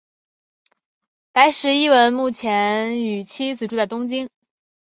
[1.31, 4.31] 白石一文目前与妻子住在东京。